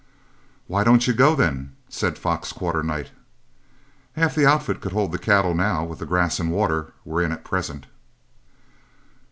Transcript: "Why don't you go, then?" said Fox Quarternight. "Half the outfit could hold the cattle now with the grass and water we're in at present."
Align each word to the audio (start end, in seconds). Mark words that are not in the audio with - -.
"Why 0.65 0.83
don't 0.83 1.05
you 1.05 1.13
go, 1.13 1.35
then?" 1.35 1.75
said 1.87 2.17
Fox 2.17 2.51
Quarternight. 2.53 3.11
"Half 4.15 4.33
the 4.33 4.47
outfit 4.47 4.81
could 4.81 4.93
hold 4.93 5.11
the 5.11 5.19
cattle 5.19 5.53
now 5.53 5.83
with 5.83 5.99
the 5.99 6.07
grass 6.07 6.39
and 6.39 6.49
water 6.51 6.93
we're 7.05 7.21
in 7.21 7.31
at 7.31 7.45
present." 7.45 7.85